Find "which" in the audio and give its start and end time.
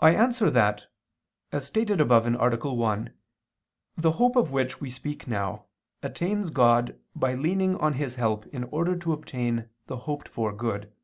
4.52-4.80